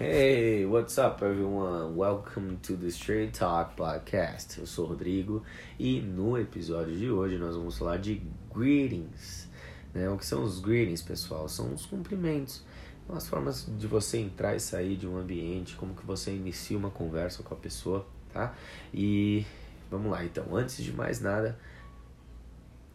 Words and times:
Hey, 0.00 0.64
what's 0.64 0.96
up 0.96 1.24
everyone? 1.24 1.96
Welcome 1.96 2.60
to 2.62 2.76
the 2.76 2.86
Straight 2.86 3.32
Talk 3.32 3.74
Podcast. 3.74 4.60
Eu 4.60 4.64
sou 4.64 4.84
o 4.84 4.88
Rodrigo 4.90 5.42
e 5.76 6.00
no 6.00 6.38
episódio 6.38 6.96
de 6.96 7.10
hoje 7.10 7.36
nós 7.36 7.56
vamos 7.56 7.76
falar 7.76 7.96
de 7.96 8.22
greetings. 8.54 9.48
Né? 9.92 10.08
O 10.08 10.16
que 10.16 10.24
são 10.24 10.44
os 10.44 10.60
greetings, 10.60 11.02
pessoal? 11.02 11.48
São 11.48 11.74
os 11.74 11.84
cumprimentos, 11.84 12.62
as 13.08 13.26
formas 13.26 13.66
de 13.76 13.88
você 13.88 14.18
entrar 14.18 14.54
e 14.54 14.60
sair 14.60 14.96
de 14.96 15.04
um 15.04 15.18
ambiente, 15.18 15.74
como 15.74 15.96
que 15.96 16.06
você 16.06 16.30
inicia 16.30 16.78
uma 16.78 16.90
conversa 16.90 17.42
com 17.42 17.52
a 17.52 17.58
pessoa, 17.58 18.06
tá? 18.32 18.54
E 18.94 19.44
vamos 19.90 20.12
lá, 20.12 20.24
então, 20.24 20.54
antes 20.54 20.76
de 20.76 20.92
mais 20.92 21.20
nada, 21.20 21.58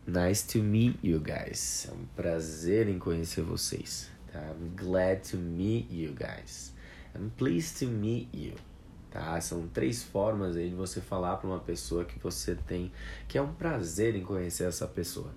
nice 0.07 0.47
to 0.47 0.59
meet 0.63 0.95
you 1.04 1.20
guys. 1.20 1.85
É 1.91 1.93
um 1.93 2.05
prazer 2.15 2.88
em 2.88 2.97
conhecer 2.97 3.41
vocês. 3.41 4.09
Tá? 4.31 4.39
I'm 4.39 4.73
glad 4.73 5.29
to 5.31 5.35
meet 5.35 5.91
you 5.91 6.13
guys. 6.13 6.72
I'm 7.16 7.30
pleased 7.38 7.80
to 7.80 7.92
meet 7.92 8.29
you. 8.33 8.56
Tá? 9.11 9.39
São 9.42 9.68
três 9.68 10.04
formas 10.04 10.57
aí 10.57 10.69
de 10.69 10.75
você 10.75 11.00
falar 11.00 11.37
para 11.37 11.47
uma 11.47 11.60
pessoa 11.60 12.04
que 12.04 12.18
você 12.18 12.56
tem, 12.56 12.92
que 13.28 13.37
é 13.37 13.42
um 13.42 13.54
prazer 13.54 14.15
em 14.15 14.24
conhecer 14.24 14.64
essa 14.64 14.87
pessoa, 14.87 15.29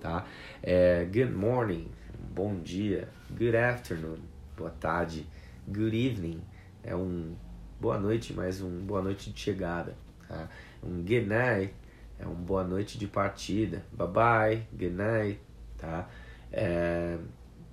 tá? 0.00 0.24
É, 0.62 1.04
good 1.04 1.32
morning, 1.32 1.90
bom 2.32 2.54
dia. 2.60 3.08
Good 3.36 3.56
afternoon, 3.56 4.18
boa 4.56 4.70
tarde. 4.70 5.26
Good 5.66 6.06
evening, 6.06 6.40
é 6.84 6.94
um 6.94 7.34
boa 7.80 7.98
noite, 7.98 8.32
mas 8.32 8.60
um 8.60 8.86
boa 8.86 9.02
noite 9.02 9.32
de 9.32 9.40
chegada, 9.40 9.96
tá? 10.28 10.48
Um 10.80 10.98
good 10.98 11.26
night 11.26 11.74
é 12.20 12.26
um 12.28 12.34
boa 12.34 12.62
noite 12.62 12.96
de 12.96 13.08
partida. 13.08 13.84
Bye 13.90 14.06
bye, 14.06 14.66
good 14.70 14.94
night, 14.94 15.40
tá? 15.76 16.08
É, 16.52 17.18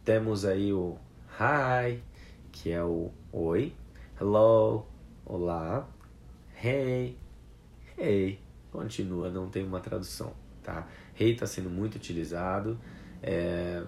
temos 0.04 0.46
aí 0.46 0.74
o 0.74 0.98
hi, 1.40 2.02
que 2.54 2.72
é 2.72 2.82
o 2.84 3.12
oi, 3.32 3.74
hello, 4.22 4.86
olá, 5.26 5.90
hey, 6.64 7.18
hey, 7.98 8.40
continua, 8.72 9.30
não 9.30 9.50
tem 9.50 9.66
uma 9.66 9.80
tradução, 9.80 10.34
tá? 10.62 10.88
Hey 11.20 11.34
está 11.34 11.48
sendo 11.48 11.70
muito 11.70 11.96
utilizado, 11.96 12.80
é, 13.24 13.84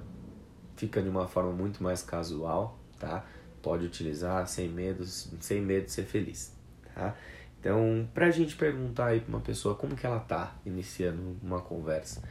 fica 0.75 1.01
de 1.01 1.07
uma 1.07 1.27
forma 1.27 1.51
muito 1.51 1.81
mais 1.81 2.01
casual, 2.01 2.77
tá? 2.99 3.23
Pode 3.61 3.85
utilizar 3.85 4.45
sem 4.47 4.67
medo, 4.67 5.05
sem 5.05 5.61
medo 5.61 5.85
de 5.85 5.91
ser 5.91 6.03
feliz, 6.03 6.51
tá? 6.93 7.15
Então, 7.59 8.09
pra 8.15 8.31
gente 8.31 8.55
perguntar 8.55 9.07
aí 9.07 9.21
pra 9.21 9.29
uma 9.29 9.41
pessoa 9.41 9.75
como 9.75 9.95
que 9.95 10.05
ela 10.05 10.19
tá 10.19 10.55
iniciando 10.65 11.37
uma 11.41 11.61
conversa, 11.61 12.21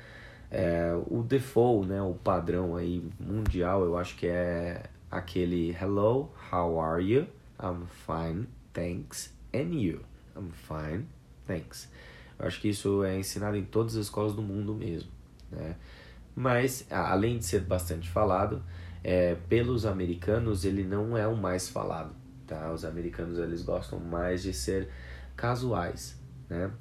é, 0.50 0.92
o 1.08 1.22
default, 1.22 1.88
né, 1.88 2.02
o 2.02 2.14
padrão 2.14 2.76
aí 2.76 3.08
mundial, 3.20 3.84
eu 3.84 3.96
acho 3.96 4.16
que 4.16 4.26
é 4.26 4.82
aquele 5.14 5.70
hello, 5.80 6.30
how 6.52 6.78
are 6.80 7.02
you? 7.02 7.26
I'm 7.60 7.86
fine, 7.86 8.48
thanks. 8.72 9.32
And 9.54 9.72
you? 9.74 10.04
I'm 10.36 10.50
fine, 10.50 11.06
thanks. 11.46 11.88
Eu 12.38 12.46
acho 12.46 12.60
que 12.60 12.68
isso 12.68 13.04
é 13.04 13.16
ensinado 13.16 13.56
em 13.56 13.64
todas 13.64 13.94
as 13.96 14.06
escolas 14.06 14.34
do 14.34 14.42
mundo 14.42 14.74
mesmo, 14.74 15.10
né? 15.50 15.76
Mas, 16.34 16.84
além 16.90 17.38
de 17.38 17.44
ser 17.44 17.60
bastante 17.60 18.10
falado, 18.10 18.60
é, 19.04 19.36
pelos 19.48 19.86
americanos 19.86 20.64
ele 20.64 20.82
não 20.82 21.16
é 21.16 21.28
o 21.28 21.36
mais 21.36 21.68
falado, 21.68 22.12
tá? 22.44 22.72
Os 22.72 22.84
americanos 22.84 23.38
eles 23.38 23.62
gostam 23.62 24.00
mais 24.00 24.42
de 24.42 24.52
ser 24.52 24.88
casuais, 25.36 26.18
né? 26.48 26.72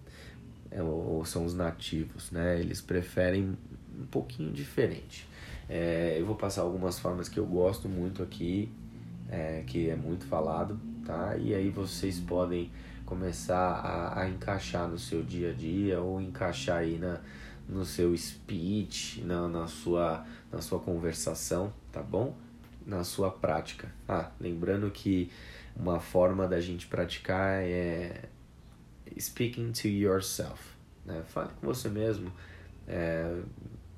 É, 0.71 0.81
ou 0.81 1.23
são 1.23 1.45
os 1.45 1.53
nativos, 1.53 2.31
né? 2.31 2.59
Eles 2.59 2.81
preferem 2.81 3.55
um 3.95 4.05
pouquinho 4.07 4.51
diferente. 4.51 5.27
É, 5.75 6.17
eu 6.19 6.25
vou 6.27 6.35
passar 6.35 6.61
algumas 6.61 6.99
formas 6.99 7.27
que 7.27 7.39
eu 7.39 7.47
gosto 7.47 7.89
muito 7.89 8.21
aqui, 8.21 8.71
é, 9.27 9.63
que 9.66 9.89
é 9.89 9.95
muito 9.95 10.23
falado, 10.27 10.79
tá? 11.03 11.35
E 11.35 11.52
aí 11.55 11.71
vocês 11.71 12.19
podem 12.19 12.71
começar 13.07 13.57
a, 13.57 14.21
a 14.21 14.29
encaixar 14.29 14.88
no 14.88 14.99
seu 14.99 15.23
dia 15.23 15.49
a 15.49 15.53
dia 15.53 15.99
ou 15.99 16.21
encaixar 16.21 16.77
aí 16.77 16.99
na, 16.99 17.19
no 17.67 17.84
seu 17.85 18.16
speech, 18.16 19.23
na, 19.23 19.47
na, 19.47 19.66
sua, 19.66 20.23
na 20.51 20.61
sua 20.61 20.78
conversação, 20.78 21.73
tá 21.91 22.03
bom? 22.03 22.38
Na 22.85 23.03
sua 23.03 23.31
prática. 23.31 23.91
Ah, 24.07 24.29
lembrando 24.40 24.91
que 24.91 25.31
uma 25.75 26.00
forma 26.00 26.47
da 26.47 26.61
gente 26.61 26.85
praticar 26.85 27.63
é 27.63 28.25
speaking 29.19 29.72
to 29.72 29.88
yourself. 29.88 30.61
Né? 31.03 31.23
Fale 31.25 31.50
com 31.59 31.66
você 31.66 31.90
mesmo. 31.90 32.31
É, 32.88 33.41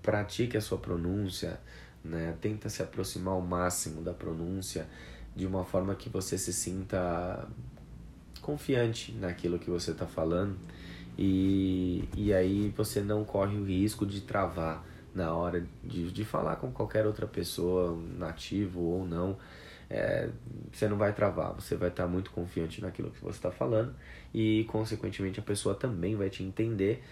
pratique 0.06 0.56
a 0.56 0.62
sua 0.62 0.78
pronúncia, 0.78 1.60
né? 2.04 2.36
Tenta 2.40 2.70
se 2.70 2.84
aproximar 2.84 3.34
ao 3.34 3.42
máximo 3.42 4.04
da 4.04 4.14
pronúncia 4.14 4.88
de 5.36 5.48
uma 5.48 5.66
forma 5.66 5.96
que 5.96 6.10
você 6.10 6.38
se 6.38 6.54
sinta 6.54 7.48
confiante 8.40 9.12
naquilo 9.14 9.58
que 9.58 9.68
você 9.68 9.92
está 9.92 10.06
falando 10.06 10.56
e, 11.18 12.08
e 12.16 12.32
aí 12.32 12.72
você 12.78 13.02
não 13.02 13.26
corre 13.26 13.58
o 13.58 13.66
risco 13.66 14.06
de 14.06 14.22
travar 14.22 14.86
na 15.14 15.34
hora 15.34 15.66
de, 15.84 16.12
de 16.12 16.24
falar 16.24 16.58
com 16.58 16.72
qualquer 16.72 17.08
outra 17.08 17.26
pessoa, 17.26 18.00
nativo 18.16 18.82
ou 18.82 19.08
não. 19.08 19.38
É, 19.90 20.30
você 20.72 20.88
não 20.88 20.98
vai 20.98 21.14
travar, 21.14 21.54
você 21.54 21.76
vai 21.76 21.90
estar 21.90 22.04
tá 22.04 22.10
muito 22.10 22.30
confiante 22.32 22.82
naquilo 22.82 23.10
que 23.10 23.22
você 23.22 23.38
está 23.38 23.52
falando 23.52 23.96
e, 24.34 24.66
consequentemente, 24.66 25.40
a 25.40 25.44
pessoa 25.44 25.74
também 25.74 26.16
vai 26.16 26.30
te 26.30 26.44
entender 26.44 27.04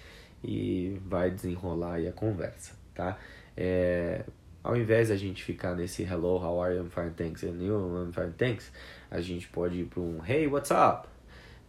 e 0.44 1.00
vai 1.06 1.32
desenrolar 1.32 1.96
aí 1.96 2.08
a 2.08 2.12
conversa 2.12 2.83
tá? 2.94 3.18
É, 3.56 4.26
ao 4.64 4.78
invés 4.78 5.10
da 5.10 5.16
gente 5.16 5.44
ficar 5.44 5.76
nesse 5.76 6.04
hello, 6.04 6.38
how 6.38 6.62
are 6.62 6.76
you, 6.76 6.84
I'm 6.84 6.90
fine, 6.90 7.12
thanks, 7.12 7.44
and 7.44 7.62
you, 7.62 7.76
I'm 7.76 8.14
fine, 8.14 8.34
thanks, 8.38 8.72
a 9.12 9.20
gente 9.20 9.48
pode 9.50 9.82
ir 9.82 9.86
para 9.86 10.02
um 10.02 10.22
hey, 10.26 10.48
what's 10.48 10.72
up? 10.72 11.08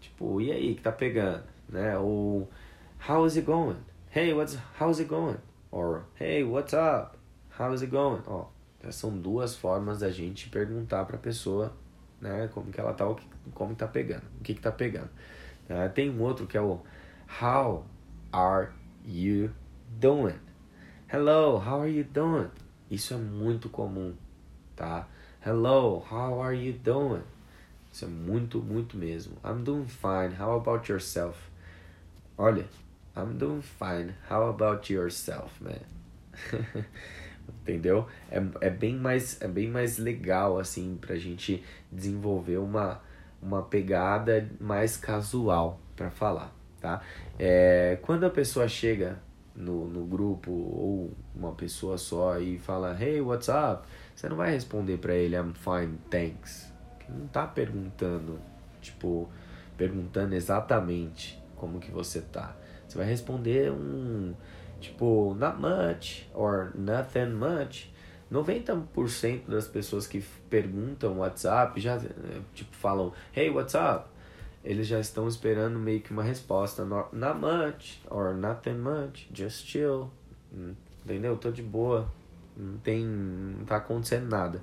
Tipo, 0.01 0.41
e 0.41 0.53
aí, 0.53 0.75
que 0.75 0.83
tá 0.83 0.93
pegando? 0.93 1.43
Né? 1.69 1.99
Ou 1.99 2.49
how's 3.09 3.37
it 3.37 3.47
going? 3.47 3.79
Hey, 4.15 4.33
what's, 4.33 4.59
how's 4.79 5.01
it 5.01 5.09
going? 5.09 5.39
Or 5.71 6.05
hey, 6.21 6.45
what's 6.45 6.73
up? 6.73 7.19
How's 7.59 7.83
it 7.83 7.91
going? 7.91 8.23
Ó, 8.27 8.47
são 8.91 9.17
duas 9.19 9.57
formas 9.57 10.01
da 10.01 10.11
gente 10.11 10.49
perguntar 10.49 11.05
para 11.05 11.17
a 11.17 11.19
pessoa, 11.19 11.73
né, 12.21 12.49
como 12.53 12.71
que 12.71 12.81
ela 12.81 12.93
tá, 12.93 13.05
como 13.55 13.75
tá 13.75 13.89
pegando, 13.89 14.25
o 14.39 14.43
que 14.43 14.55
que 14.55 14.61
tá 14.61 14.71
pegando. 14.71 15.11
Uh, 15.69 15.89
tem 15.95 16.11
um 16.11 16.23
outro 16.23 16.47
que 16.47 16.57
é 16.57 16.61
o 16.61 16.81
how 17.41 17.87
are 18.33 18.69
you 19.05 19.51
doing? 19.99 20.39
Hello, 21.07 21.59
how 21.59 21.81
are 21.83 21.89
you 21.89 22.03
doing? 22.03 22.51
Isso 22.91 23.13
é 23.13 23.19
muito 23.19 23.69
comum, 23.69 24.15
tá? 24.75 25.07
Hello, 25.45 26.03
how 26.11 26.41
are 26.41 26.57
you 26.57 26.73
doing? 26.73 27.23
Isso 27.93 28.07
é 28.07 28.09
muito, 28.09 28.59
muito 28.61 28.97
mesmo. 28.97 29.37
I'm 29.45 29.63
doing 29.63 29.87
fine. 29.87 30.35
How 30.41 30.57
about 30.57 30.91
yourself? 30.91 31.39
Olha, 32.39 32.65
I'm 33.15 33.37
doing 33.37 33.61
fine. 33.61 34.15
How 34.31 34.49
about 34.49 34.91
yourself, 34.91 35.63
man? 35.63 35.83
Entendeu? 37.61 38.09
É, 38.31 38.43
é, 38.63 38.71
bem 38.71 38.97
mais, 38.97 39.41
é 39.43 39.47
bem 39.47 39.69
mais 39.69 39.99
legal, 39.99 40.59
assim, 40.59 40.97
pra 40.99 41.17
gente 41.17 41.63
desenvolver 41.93 42.57
uma, 42.57 43.03
uma 43.43 43.63
pegada 43.63 44.49
mais 44.59 44.97
casual 44.97 45.79
para 45.95 46.11
falar, 46.11 46.51
tá? 46.81 47.03
É, 47.39 47.99
quando 48.01 48.25
a 48.25 48.31
pessoa 48.31 48.67
chega 48.67 49.19
no, 49.55 49.87
no 49.87 50.05
grupo 50.05 50.51
ou 50.51 51.13
uma 51.35 51.53
pessoa 51.53 51.97
só 51.97 52.39
e 52.39 52.59
fala 52.59 52.97
Hey, 53.01 53.21
what's 53.21 53.49
up? 53.49 53.87
Você 54.15 54.29
não 54.29 54.37
vai 54.37 54.51
responder 54.51 54.99
para 54.99 55.15
ele 55.15 55.37
I'm 55.37 55.53
fine, 55.55 55.99
thanks. 56.11 56.73
Não 57.09 57.27
tá 57.27 57.47
perguntando, 57.47 58.41
tipo, 58.81 59.29
perguntando 59.77 60.35
exatamente 60.35 61.43
como 61.57 61.79
que 61.79 61.91
você 61.91 62.21
tá. 62.21 62.57
Você 62.89 62.99
vai 62.99 63.07
responder 63.07 63.71
um 63.71 64.35
tipo 64.81 65.35
not 65.39 65.59
much 65.59 66.29
or 66.35 66.73
nothing 66.75 67.33
much. 67.33 67.93
90% 68.33 69.43
das 69.49 69.69
pessoas 69.69 70.07
que 70.07 70.21
perguntam 70.51 71.19
WhatsApp 71.19 71.79
já 71.81 72.01
tipo 72.55 72.75
falam 72.75 73.13
Hey, 73.33 73.51
what's 73.51 73.75
up? 73.75 74.09
Eles 74.65 74.87
já 74.87 74.99
estão 74.99 75.29
esperando 75.29 75.79
meio 75.79 76.01
que 76.01 76.11
uma 76.11 76.23
resposta. 76.23 76.85
Not, 76.85 77.15
not 77.15 77.39
much, 77.39 78.01
or 78.11 78.35
nothing 78.35 78.79
much, 78.79 79.29
just 79.33 79.67
chill. 79.67 80.11
Hum, 80.53 80.75
entendeu? 81.05 81.37
Tô 81.37 81.51
de 81.51 81.63
boa. 81.63 82.09
Não 82.57 82.79
tem. 82.79 83.05
Não 83.05 83.65
tá 83.67 83.77
acontecendo 83.77 84.29
nada. 84.29 84.63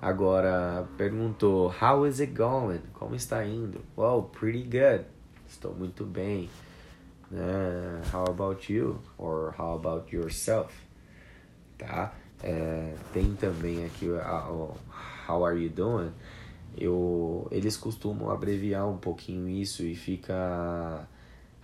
Agora, 0.00 0.88
perguntou: 0.96 1.72
How 1.80 2.06
is 2.06 2.18
it 2.18 2.32
going? 2.32 2.80
Como 2.94 3.14
está 3.14 3.44
indo? 3.44 3.82
Well, 3.96 4.22
pretty 4.22 4.62
good. 4.62 5.04
Estou 5.46 5.74
muito 5.74 6.04
bem. 6.04 6.48
Uh, 7.30 8.00
how 8.12 8.24
about 8.24 8.72
you? 8.72 8.98
Or 9.18 9.54
how 9.58 9.74
about 9.74 10.14
yourself? 10.14 10.72
Tá? 11.76 12.12
É, 12.42 12.94
tem 13.12 13.34
também 13.34 13.84
aqui 13.84 14.08
o 14.08 14.16
How 15.28 15.44
are 15.44 15.58
you 15.58 15.70
doing? 15.70 16.12
Eu, 16.76 17.46
eles 17.50 17.76
costumam 17.76 18.30
abreviar 18.30 18.88
um 18.88 18.96
pouquinho 18.96 19.48
isso 19.48 19.82
e 19.82 19.94
fica 19.94 21.06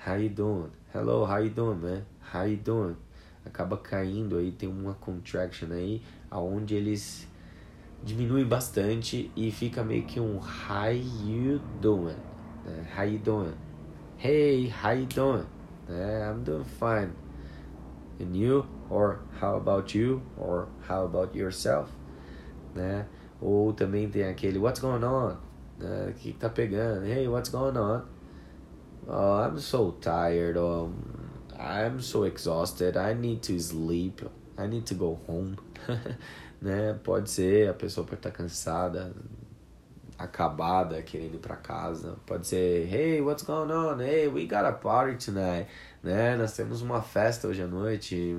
How 0.06 0.16
you 0.16 0.28
doing? 0.28 0.70
Hello, 0.94 1.24
how 1.24 1.38
you 1.38 1.50
doing, 1.50 1.80
man? 1.80 2.04
How 2.32 2.46
you 2.46 2.56
doing? 2.56 2.96
Acaba 3.44 3.76
caindo 3.76 4.36
aí, 4.36 4.52
tem 4.52 4.68
uma 4.68 4.94
contraction 4.94 5.72
aí, 5.72 6.02
aonde 6.30 6.74
eles 6.74 7.26
diminui 8.04 8.44
bastante 8.44 9.30
e 9.34 9.50
fica 9.50 9.82
meio 9.82 10.04
que 10.04 10.20
um 10.20 10.38
how 10.38 10.92
you 11.26 11.60
doing, 11.80 12.16
né? 12.64 12.86
how 12.96 13.04
you 13.04 13.18
doing, 13.18 13.54
hey, 14.18 14.68
how 14.68 14.92
you 14.92 15.06
doing, 15.06 15.46
né? 15.88 16.30
I'm 16.30 16.44
doing 16.44 16.64
fine, 16.64 17.12
and 18.20 18.36
you, 18.36 18.66
or 18.88 19.20
how 19.40 19.56
about 19.56 19.98
you, 19.98 20.22
or 20.36 20.68
how 20.88 21.04
about 21.04 21.36
yourself, 21.36 21.90
né? 22.74 23.06
Ou 23.40 23.72
também 23.72 24.08
tem 24.08 24.24
aquele 24.24 24.58
what's 24.58 24.80
going 24.80 25.04
on, 25.04 25.36
né? 25.78 26.08
O 26.10 26.14
que 26.14 26.32
tá 26.32 26.48
pegando, 26.48 27.06
hey, 27.06 27.28
what's 27.28 27.50
going 27.50 27.76
on? 27.76 28.02
Oh, 29.06 29.40
I'm 29.40 29.58
so 29.58 29.92
tired, 30.00 30.58
oh, 30.58 30.90
I'm 31.58 32.00
so 32.00 32.24
exhausted, 32.26 32.96
I 32.96 33.14
need 33.14 33.40
to 33.42 33.58
sleep, 33.58 34.22
I 34.58 34.66
need 34.66 34.84
to 34.86 34.94
go 34.94 35.18
home. 35.26 35.56
né? 36.60 36.98
Pode 37.02 37.30
ser 37.30 37.70
a 37.70 37.74
pessoa 37.74 38.04
pode 38.04 38.18
estar 38.18 38.30
cansada, 38.30 39.14
acabada, 40.18 41.00
querendo 41.02 41.36
ir 41.36 41.38
para 41.38 41.56
casa. 41.56 42.16
Pode 42.26 42.46
ser, 42.46 42.92
hey, 42.92 43.20
what's 43.20 43.44
going 43.44 43.70
on? 43.70 44.00
Hey, 44.00 44.26
we 44.28 44.46
got 44.46 44.64
a 44.64 44.72
party 44.72 45.16
tonight, 45.16 45.68
né? 46.02 46.36
Nós 46.36 46.54
temos 46.54 46.82
uma 46.82 47.00
festa 47.00 47.46
hoje 47.48 47.62
à 47.62 47.66
noite. 47.66 48.36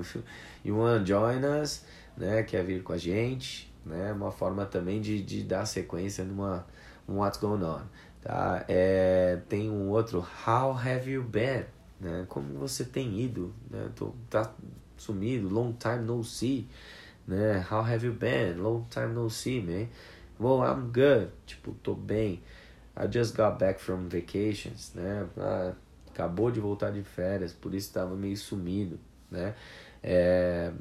You 0.62 0.76
wanna 0.76 1.02
join 1.06 1.42
us? 1.42 1.86
Né? 2.18 2.42
Quer 2.42 2.62
vir 2.64 2.82
com 2.82 2.92
a 2.92 2.98
gente? 2.98 3.69
Né? 3.84 4.12
Uma 4.12 4.30
forma 4.30 4.66
também 4.66 5.00
de, 5.00 5.22
de 5.22 5.42
dar 5.42 5.66
sequência 5.66 6.24
numa 6.24 6.66
um 7.08 7.18
what's 7.18 7.40
going 7.40 7.62
on, 7.64 7.82
tá? 8.22 8.64
É, 8.68 9.40
tem 9.48 9.68
um 9.70 9.88
outro 9.88 10.24
how 10.46 10.72
have 10.72 11.10
you 11.10 11.22
been? 11.22 11.64
Né? 12.00 12.24
Como 12.28 12.58
você 12.58 12.84
tem 12.84 13.20
ido? 13.20 13.52
Né? 13.68 13.90
Tô, 13.96 14.12
tá 14.28 14.52
sumido, 14.96 15.48
long 15.48 15.72
time 15.72 16.04
no 16.04 16.22
see 16.22 16.68
né? 17.30 17.64
How 17.70 17.82
have 17.82 18.04
you 18.04 18.12
been? 18.12 18.60
Long 18.60 18.86
time 18.90 19.14
no 19.14 19.30
see, 19.30 19.60
man. 19.60 19.88
Well, 20.38 20.62
I'm 20.62 20.90
good. 20.90 21.30
Tipo, 21.46 21.74
tô 21.82 21.94
bem. 21.94 22.42
I 22.96 23.06
just 23.06 23.36
got 23.36 23.58
back 23.58 23.80
from 23.80 24.08
vacations, 24.08 24.92
né? 24.94 25.26
Ah, 25.38 25.72
acabou 26.12 26.50
de 26.50 26.60
voltar 26.60 26.90
de 26.90 27.02
férias, 27.02 27.52
por 27.52 27.74
isso 27.74 27.88
estava 27.88 28.14
meio 28.16 28.36
sumido, 28.36 28.98
né? 29.30 29.54
É... 30.02 30.72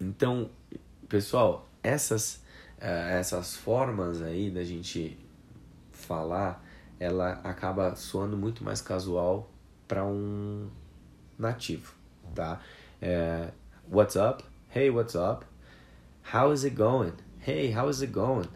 Então, 0.00 0.50
pessoal, 1.08 1.68
essas, 1.82 2.42
uh, 2.78 3.10
essas 3.10 3.56
formas 3.56 4.20
aí 4.22 4.50
da 4.50 4.64
gente 4.64 5.18
falar, 5.92 6.64
ela 6.98 7.32
acaba 7.44 7.94
soando 7.94 8.36
muito 8.36 8.64
mais 8.64 8.80
casual 8.80 9.50
para 9.86 10.04
um 10.04 10.68
nativo, 11.38 11.94
tá? 12.34 12.60
É, 13.00 13.50
what's 13.90 14.16
up? 14.16 14.44
Hey, 14.74 14.90
what's 14.90 15.14
up? 15.14 15.44
How 16.32 16.52
is 16.52 16.64
it 16.64 16.74
going? 16.76 17.12
Hey, 17.40 17.72
how 17.72 17.88
is 17.88 18.02
it 18.02 18.12
going? 18.12 18.48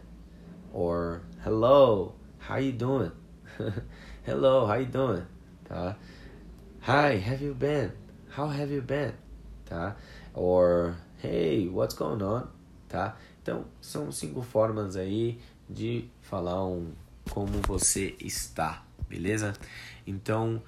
Or 0.73 1.21
hello, 1.45 2.15
how 2.39 2.57
you 2.57 2.73
doing? 2.73 3.11
hello, 4.25 4.65
how 4.65 4.75
you 4.75 4.87
doing? 4.87 5.25
Tá? 5.69 5.95
Hi, 6.81 7.17
have 7.17 7.41
you 7.41 7.53
been? 7.53 7.91
How 8.29 8.47
have 8.47 8.71
you 8.71 8.81
been? 8.81 9.13
Tá? 9.65 9.95
Or 10.33 10.97
hey, 11.23 11.69
what's 11.69 11.95
going 11.95 12.21
on? 12.23 12.47
Tá? 12.87 13.17
Então, 13.41 13.65
são 13.79 14.11
cinco 14.11 14.41
formas 14.41 14.95
aí 14.95 15.39
de 15.69 16.09
falar 16.21 16.65
um 16.65 16.91
como 17.29 17.53
você 17.67 18.15
está, 18.19 18.83
beleza? 19.07 19.53
Então, 20.05 20.61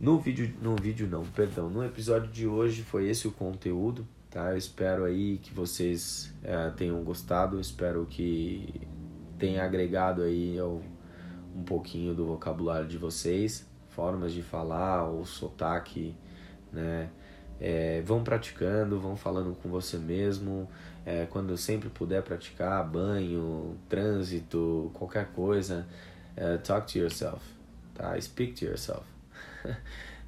no 0.00 0.18
vídeo, 0.18 0.54
no 0.62 0.76
vídeo 0.76 1.08
não, 1.08 1.24
perdão, 1.24 1.68
no 1.68 1.84
episódio 1.84 2.30
de 2.30 2.46
hoje 2.46 2.82
foi 2.82 3.08
esse 3.08 3.26
o 3.26 3.32
conteúdo, 3.32 4.06
Tá? 4.30 4.50
Eu 4.50 4.58
espero 4.58 5.04
aí 5.04 5.38
que 5.38 5.54
vocês 5.54 6.34
é, 6.44 6.68
tenham 6.70 7.02
gostado, 7.02 7.58
espero 7.58 8.04
que 8.04 8.82
tenha 9.38 9.64
agregado 9.64 10.22
aí 10.22 10.60
um 10.60 11.62
pouquinho 11.64 12.14
do 12.14 12.26
vocabulário 12.26 12.86
de 12.86 12.98
vocês, 12.98 13.66
formas 13.88 14.32
de 14.32 14.42
falar, 14.42 15.08
o 15.10 15.24
sotaque, 15.24 16.14
né? 16.70 17.08
É, 17.60 18.02
vão 18.02 18.22
praticando, 18.22 18.98
vão 19.00 19.16
falando 19.16 19.56
com 19.56 19.68
você 19.68 19.96
mesmo. 19.96 20.68
É, 21.04 21.26
quando 21.26 21.56
sempre 21.56 21.88
puder 21.88 22.22
praticar, 22.22 22.86
banho, 22.86 23.76
trânsito, 23.88 24.90
qualquer 24.94 25.28
coisa, 25.32 25.86
é, 26.36 26.58
talk 26.58 26.92
to 26.92 26.98
yourself, 26.98 27.42
tá? 27.94 28.20
Speak 28.20 28.52
to 28.54 28.66
yourself. 28.66 29.04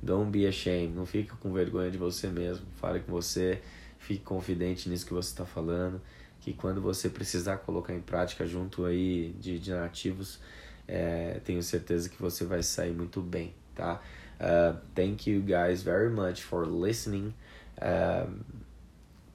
Don't 0.02 0.30
be 0.30 0.46
ashamed, 0.46 0.94
não 0.94 1.04
fica 1.04 1.36
com 1.36 1.52
vergonha 1.52 1.90
de 1.90 1.98
você 1.98 2.28
mesmo. 2.28 2.64
Fale 2.76 3.00
com 3.00 3.12
você 3.12 3.60
Fique 4.00 4.24
confidente 4.24 4.88
nisso 4.88 5.06
que 5.06 5.12
você 5.12 5.28
está 5.28 5.44
falando, 5.44 6.00
que 6.40 6.54
quando 6.54 6.80
você 6.80 7.08
precisar 7.10 7.58
colocar 7.58 7.94
em 7.94 8.00
prática 8.00 8.46
junto 8.46 8.86
aí 8.86 9.36
de, 9.38 9.58
de 9.58 9.70
nativos, 9.72 10.40
é, 10.88 11.38
tenho 11.44 11.62
certeza 11.62 12.08
que 12.08 12.20
você 12.20 12.44
vai 12.46 12.62
sair 12.62 12.92
muito 12.92 13.20
bem, 13.20 13.54
tá? 13.74 14.00
Uh, 14.40 14.74
thank 14.94 15.26
you 15.26 15.40
guys 15.40 15.82
very 15.82 16.10
much 16.10 16.42
for 16.42 16.64
listening. 16.64 17.34
Um, 17.80 18.44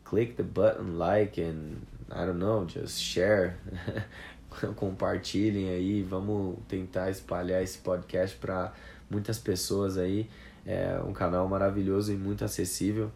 click 0.04 0.36
the 0.36 0.44
button 0.44 0.98
like 0.98 1.38
and 1.38 1.86
I 2.12 2.25
don't 2.25 2.40
know, 2.40 2.66
just 2.66 3.02
share. 3.02 3.57
Compartilhem 4.75 5.69
aí, 5.69 6.02
vamos 6.02 6.57
tentar 6.68 7.10
espalhar 7.10 7.62
esse 7.62 7.78
podcast 7.78 8.38
para 8.38 8.74
muitas 9.10 9.38
pessoas 9.38 9.98
aí. 9.98 10.30
É 10.66 11.00
um 11.06 11.13
canal 11.13 11.48
maravilhoso 11.48 12.12
e 12.12 12.16
muito 12.16 12.44
acessível 12.44 13.12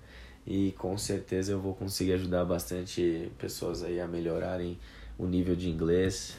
e 0.46 0.72
com 0.74 0.98
certeza 0.98 1.52
eu 1.52 1.60
vou 1.60 1.74
conseguir 1.74 2.14
ajudar 2.14 2.44
bastante 2.44 3.32
pessoas 3.38 3.84
aí 3.84 4.00
a 4.00 4.08
melhorarem 4.08 4.80
o 5.18 5.26
nível 5.26 5.56
de 5.56 5.70
inglês, 5.70 6.38